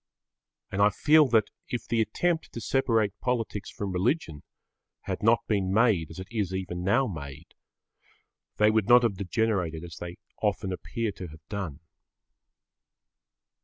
[0.71, 4.41] And I feel that, if the attempt to separate politics from religion
[5.01, 7.53] had not been made as it is even now made,
[8.57, 11.81] they would not have degenerated as they often appear to have done.